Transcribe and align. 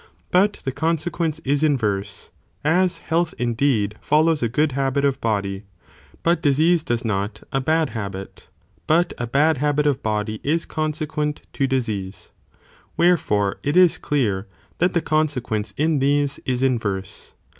But 0.31 0.63
the 0.65 0.71
consequence 0.71 1.37
is 1.45 1.61
inverse, 1.61 2.31
as 2.63 2.97
health 2.97 3.35
indeed 3.37 3.97
follows 4.01 4.41
a 4.41 4.49
good 4.49 4.71
habit 4.71 5.05
of 5.05 5.21
body, 5.21 5.65
but 6.23 6.41
disease 6.41 6.81
does 6.83 7.05
not, 7.05 7.43
a 7.53 7.61
bad 7.61 7.91
habit, 7.91 8.47
but 8.87 9.13
a 9.19 9.27
bad 9.27 9.57
habit 9.57 9.85
of 9.85 10.01
body 10.01 10.41
is 10.43 10.65
consequent 10.65 11.43
to 11.53 11.67
disease, 11.67 12.31
wherefore 12.97 13.59
it 13.61 13.77
is 13.77 13.99
clear 13.99 14.47
that 14.79 14.95
the 14.95 15.01
consequence 15.01 15.71
in 15.77 15.99
these, 15.99 16.39
is 16.47 16.63
inverse. 16.63 17.33